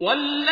[0.00, 0.47] وَالَّذِينَ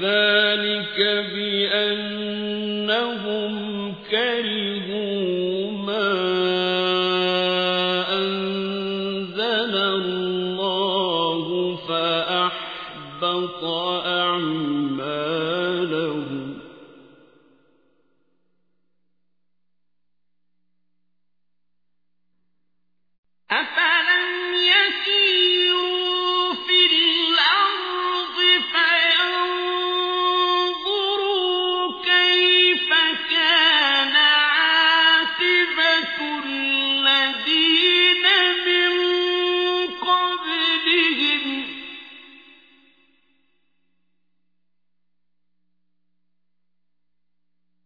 [0.00, 0.98] ذلك
[1.34, 2.05] بأنهم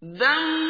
[0.02, 0.69] دمر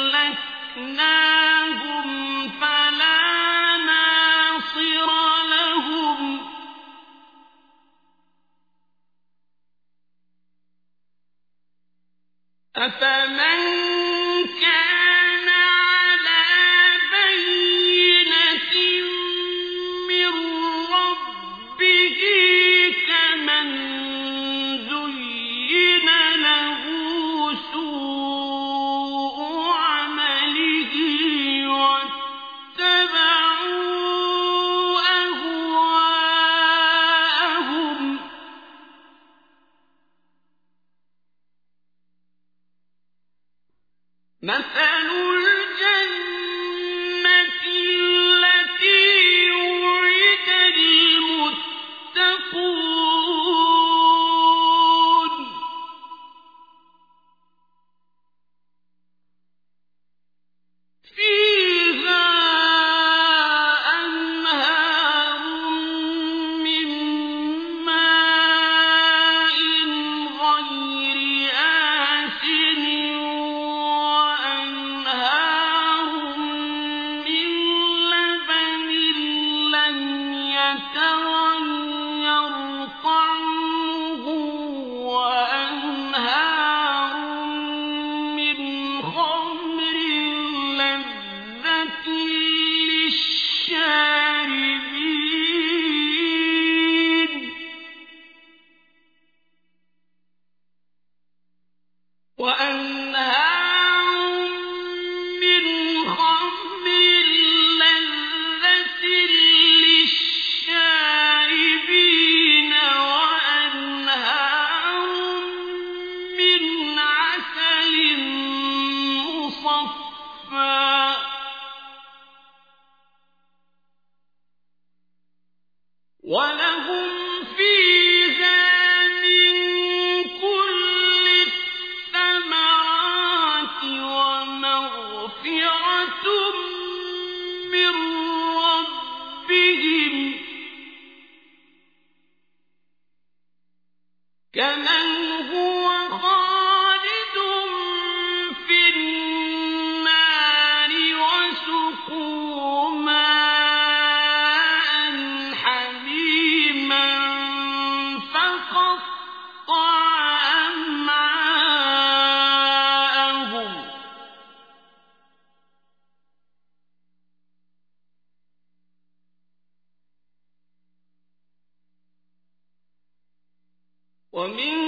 [174.33, 174.80] ومن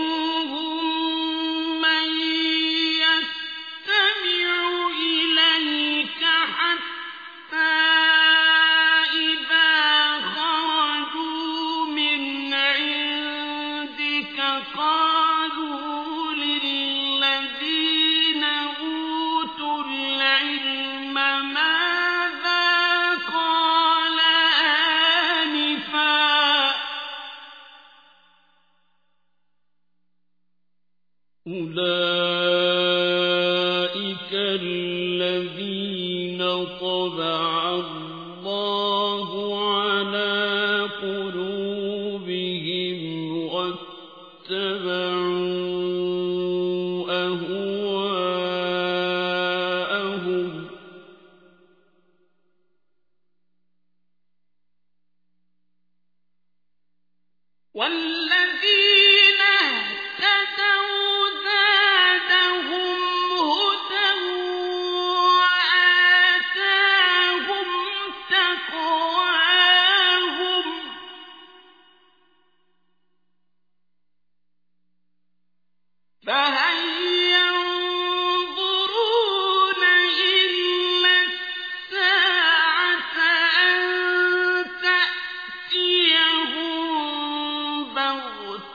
[37.08, 37.43] ضعف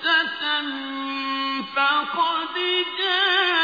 [0.04, 0.60] بغتة
[1.74, 2.54] فقد
[2.98, 3.57] جاءت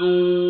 [0.00, 0.47] أَنْتُمْ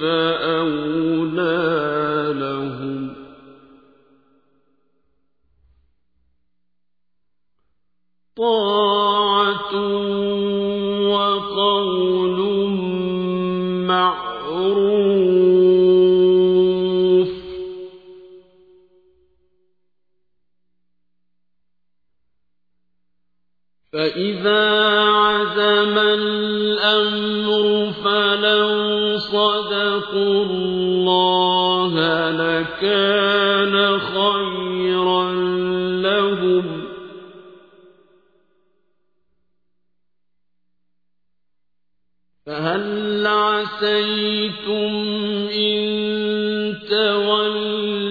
[0.00, 1.67] فأولى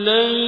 [0.07, 0.46] لن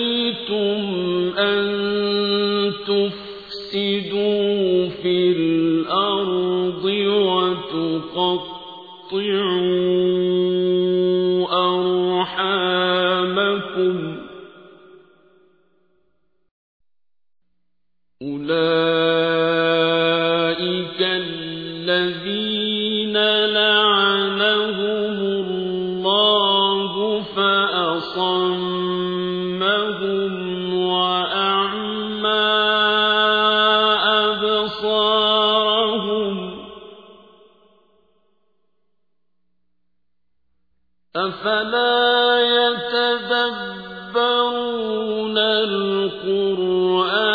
[46.89, 47.28] أن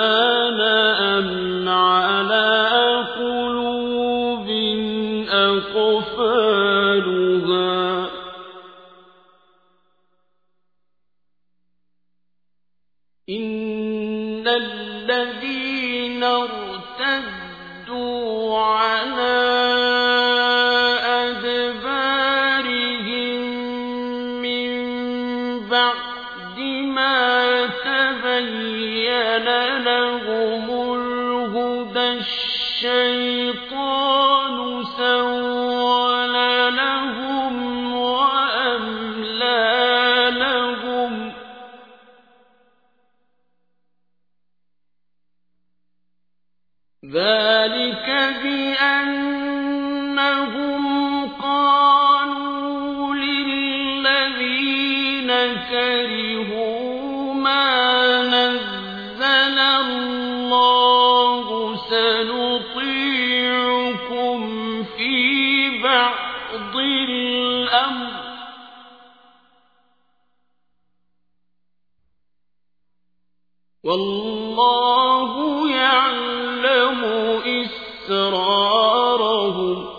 [47.75, 48.07] ذلك
[48.43, 49.65] بأنهم
[51.43, 55.31] قالوا للذين
[55.71, 62.85] كرهوا ما نزل الله سنطيعكم
[64.85, 68.15] في بعض الأمر
[73.85, 75.64] والله
[78.05, 79.95] أسرارهم.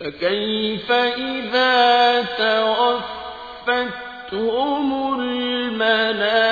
[0.00, 2.22] فكيف إذا
[4.32, 4.88] توفتهم
[5.20, 6.51] الملائكة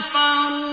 [0.00, 0.69] كفروا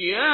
[0.00, 0.29] يا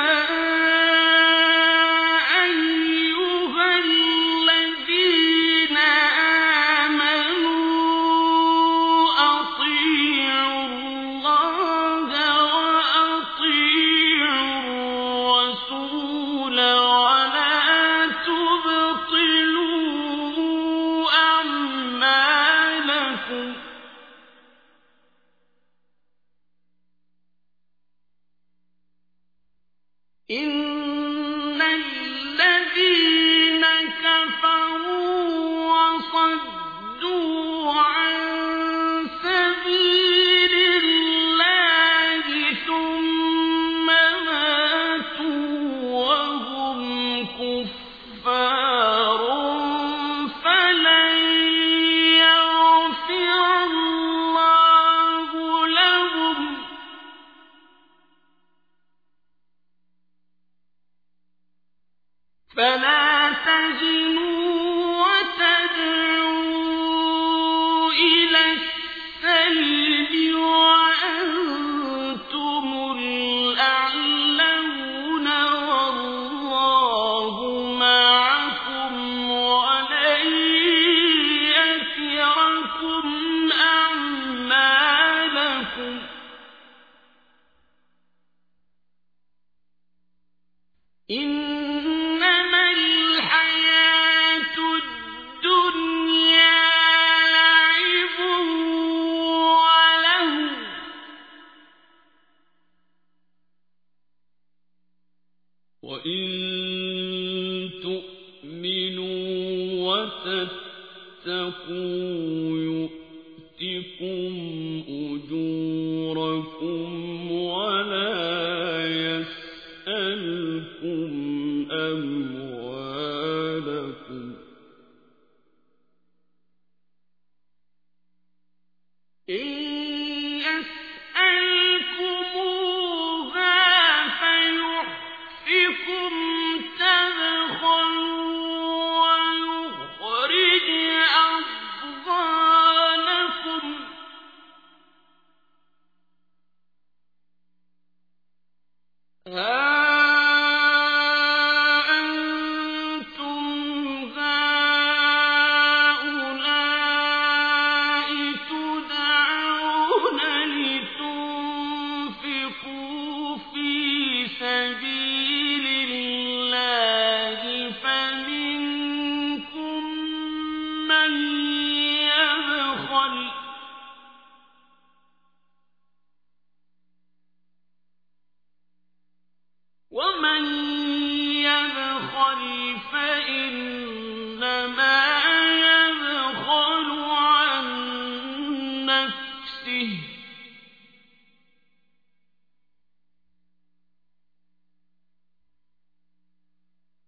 [91.11, 91.36] إن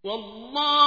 [0.09, 0.78] والله